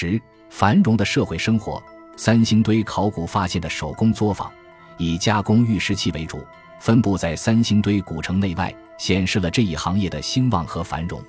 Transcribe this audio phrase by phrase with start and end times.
[0.00, 1.82] 十繁荣的社会生活。
[2.16, 4.50] 三星堆考古发现的手工作坊，
[4.96, 6.42] 以加工玉石器为主，
[6.78, 11.22] 分布在三星堆古城内外，显示了这一行业的兴旺和繁荣。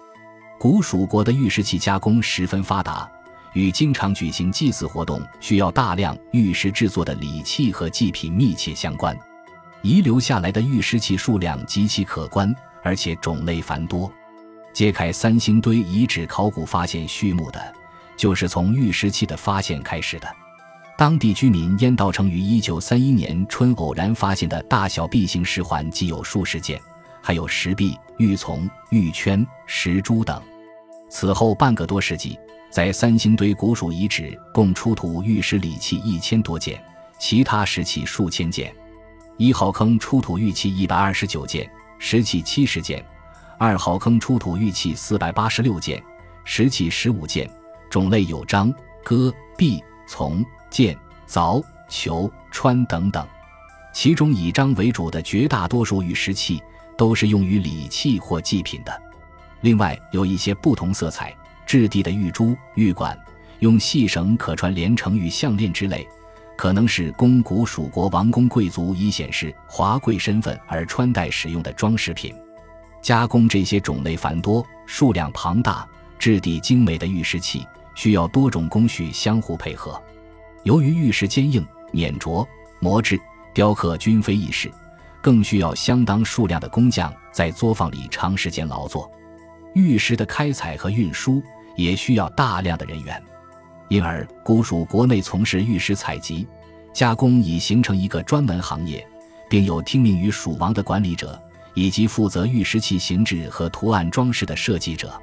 [0.58, 3.10] 古蜀国的玉石器加工十分发达，
[3.52, 9.18] 与经常举行祭祀活动、需要大量玉石制作的礼器和祭品密切相关。
[9.82, 14.10] 遗留下来的玉石器数量极其可观，而且种类繁多。
[14.72, 17.74] 揭开三星堆遗址考古发现序幕的，
[18.22, 20.32] 就是从玉石器的发现开始的。
[20.96, 26.80] 当地居民燕道成于一九三一年春偶然发现的大小璧形石环即有数十件，
[27.20, 30.40] 还有石壁、玉琮、玉圈、石珠等。
[31.10, 32.38] 此后半个多世纪，
[32.70, 36.80] 在三星堆古蜀遗址共出土玉石礼器一千多件，
[37.18, 38.72] 其他石器数千件。
[39.38, 41.68] 一号坑出土玉器一百二十九件，
[41.98, 43.04] 石器七十件；
[43.58, 46.00] 二号坑出土玉器四百八十六件，
[46.46, 47.50] 石器十五件，
[47.92, 48.74] 种类有章、
[49.04, 53.28] 戈、璧、琮、剑、凿、球、穿等等。
[53.94, 56.64] 其中以章为主的绝大多数玉石器
[56.98, 59.02] 都是用于礼器或祭品的。
[59.60, 63.16] 另外有一些不同色彩、质地的玉珠、玉管，
[63.60, 66.08] 用细绳可穿连成玉项链之类。
[66.58, 72.34] 可能是供古蜀国王公贵族以显示华贵身份而穿戴使用的装饰品。
[73.02, 75.88] 加工这些种类繁多、数量庞大、
[76.20, 80.02] 质地精美的玉石器，需要多种工序相互配合。
[80.64, 82.46] 由于玉石坚硬、碾琢、
[82.80, 83.20] 磨制、
[83.54, 84.72] 雕刻均非易事，
[85.22, 89.10] 更需要相当数量的工匠在作坊里长时间劳作。
[89.74, 91.42] 玉石的开采和运输
[91.76, 93.22] 也需要大量的人员。
[93.88, 96.48] 因而，古蜀国内从事玉石采集、
[96.94, 99.06] 加工已形成一个专门行业，
[99.50, 101.42] 并有听命于蜀王的管理者，
[101.74, 105.22] 以及负责玉石器形制和图案装饰的设计者。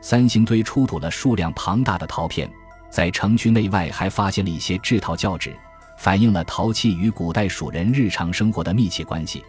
[0.00, 2.50] 三星堆出土了数量庞大的陶片，
[2.88, 5.54] 在城区内外还发现了一些制陶教址，
[5.98, 9.44] 反映了陶器与古代蜀人日常生活的密切关系，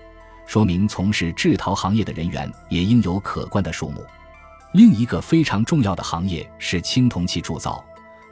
[0.45, 4.05] 说明从事制陶行业的人员也应有可观的数目。
[4.73, 7.83] 另一个非常重要的行业是青铜器铸造。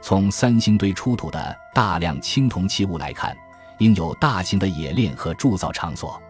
[0.02, 3.36] 从三星堆出土的大量青铜器物来看，
[3.78, 6.20] 应有大型的冶炼和铸造场所。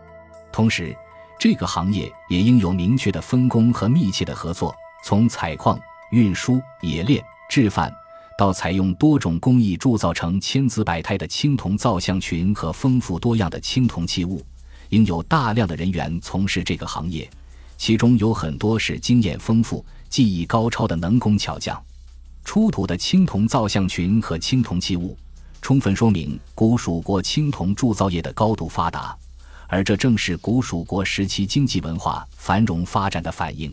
[0.50, 0.96] 同时，
[1.38, 4.74] 这个行业也应有明确的分工和密切的合作。
[5.02, 7.92] 从采矿、运输、冶炼、制范，
[8.36, 14.44] 到采用多种工艺铸造成千姿百态的青铜造像群和丰富多样的青铜器物，
[14.88, 17.30] 应有大量的人员从事这个行业，
[17.76, 21.80] 其中有很多是经验丰富、技艺高超的能工巧匠。
[22.44, 25.16] 出土的青铜造像群和青铜器物，
[25.62, 29.16] 充分说明古蜀国青铜铸造业的高度发达，
[29.68, 33.72] 而这正是古蜀国时期经济文化繁荣发展的反映。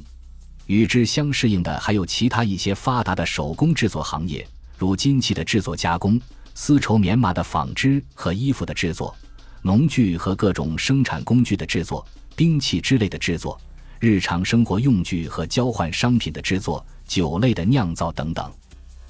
[0.67, 4.47] 与之相适应的还有其他一些发达的手工制作行业，
[4.77, 6.19] 如金器的制作加工、
[6.53, 9.15] 丝绸棉麻的纺织和衣服的制作、
[9.61, 12.05] 农具和各种生产工具的制作、
[12.35, 13.59] 兵器之类的制作、
[13.99, 16.85] 日常生活用具和交换商品的制作。
[17.07, 18.51] 酒类的酿造等等，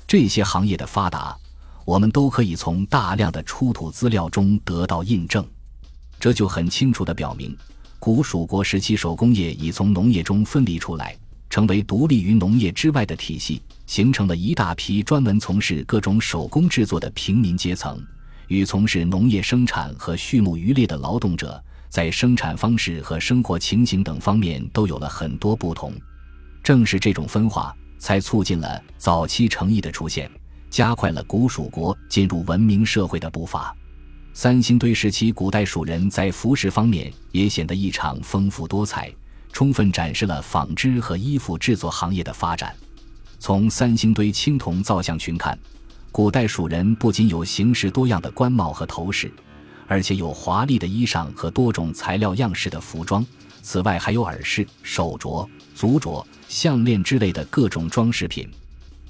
[0.06, 1.36] 这些行业的发达，
[1.84, 5.44] 我们都可以从大量的出土资料中得到印证。
[6.20, 7.58] 这就很清楚地表明，
[7.98, 11.18] 古蜀国时期手工业已从农业中分离出来，
[11.50, 18.02] 成为独立于农业之外的体系，形成了一大批专门从事各种手工制作的平民阶层，
[18.48, 25.94] 与从事农业生产和畜牧渔猎的劳动者，在生产方式和生活情形等方面都有了很多不同。
[26.64, 27.76] 正是这种分化。
[28.00, 30.30] 才促进了早期城邑的出现，
[30.70, 33.76] 加快了古蜀国进入文明社会的步伐。
[34.34, 39.12] 三星堆时期，古代蜀人在服饰方面也显得异常丰富多彩，
[39.58, 42.76] 充分展示了纺织和衣服制作行业的发展。
[43.40, 45.58] 从三星堆青铜造像群看，
[46.12, 49.34] 古代蜀人不仅有形式多样的冠帽和头饰，
[49.88, 53.26] 而且有华丽的衣裳和多种材料样式的服装。
[53.64, 56.24] 此外，还有耳饰、手镯、足镯。
[56.48, 58.48] 项链之类的各种装饰品，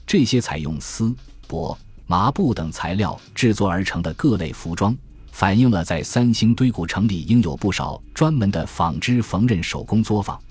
[0.06, 1.14] 这些采用丝、
[1.50, 1.76] 帛、
[2.06, 4.96] 麻布等材料制作而成的各类服装，
[5.38, 10.42] 反映了在三星堆古城里应有不少专门的纺织缝纫手工作坊，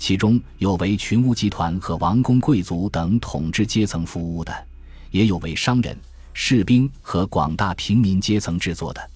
[0.00, 4.52] 其中有为群巫集团和王公贵族等统治阶层服务的，
[5.12, 5.96] 也有为商人、
[6.32, 9.10] 士兵和广大平民阶层制作的。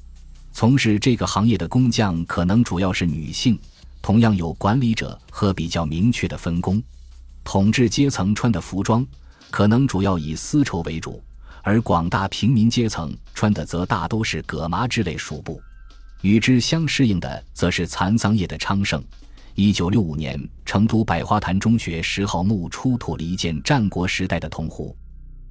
[0.52, 3.58] 从事这个行业的工匠可能主要是女性，
[4.00, 6.80] 同样有管理者和比较明确的分工。
[7.42, 9.04] 统治阶层穿的服装
[9.50, 11.20] 可能主要以丝绸为主，
[11.66, 15.60] 而广大平民阶层穿的则大都是葛麻之类蜀布。
[16.22, 19.02] 与之相适应的，则是蚕桑业的昌盛。
[19.56, 24.96] 一九六五年，成都百花潭中学十号墓出土了一件战国时代的铜壶，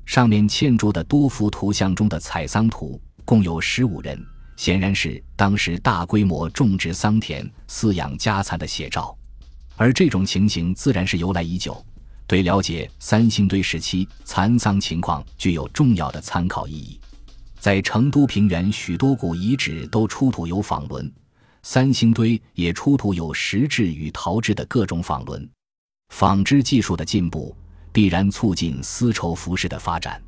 [0.06, 4.18] 上面嵌着的多幅图像中的采桑图共有十五人，
[4.56, 9.14] 显然是当时大规模种植桑田、饲养家蚕的写照。
[9.76, 11.86] 而这种情形自然是由来已久，
[12.28, 17.00] 对了解三星堆时期蚕桑情况具有重要的参考意义。
[17.60, 21.12] 在成都平原许多古遗址都出土有纺轮，
[21.64, 25.48] 三星堆也出土有石制与陶制的各种纺轮。
[26.10, 27.56] 纺织技术的进步
[27.92, 30.22] 必然促进丝绸服饰的发展。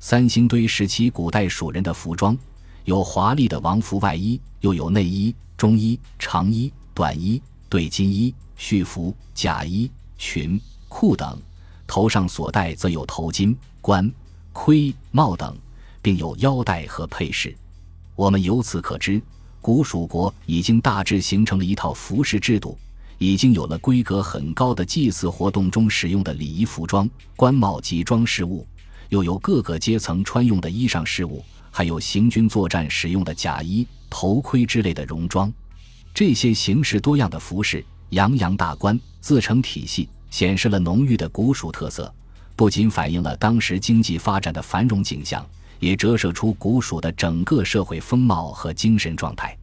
[0.00, 2.36] 三星堆时期古代蜀人的服装
[2.84, 10.60] 有华丽的王服外衣，又有内衣、中衣、长衣、短衣、对襟衣、絮服、甲衣、裙、
[10.92, 11.36] 裤等；
[11.86, 14.12] 头上所戴则有头巾、冠、
[14.52, 15.56] 盔、帽等。
[16.04, 17.56] 并有腰带和配饰，
[18.16, 19.22] 我们由此可知，
[19.60, 22.76] 古蜀国已经大致形成了一套服饰制度，
[23.18, 28.66] 已经有了规格很高的祭祀活动中使用的礼仪服装、冠帽及装饰物，
[29.10, 35.52] 又有各个阶层穿用的衣裳饰物，还有行军作战使用的甲衣、头盔之类的戎装。
[36.12, 42.12] 这些形式多样的服饰，洋洋大观，自成体系，显示了浓郁的古蜀特色，
[42.56, 45.46] 不仅反映了当时经济发展的繁荣景象。
[45.82, 49.58] 也折射出古蜀的整个社会风貌和精神状态。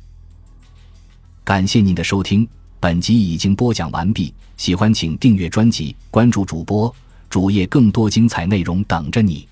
[1.45, 2.45] 感谢您的收听，
[2.77, 4.33] 本集已经播讲完毕。
[4.57, 6.93] 喜欢请订阅专辑，关注主播
[7.29, 9.47] 主页，更多精彩内容等着你。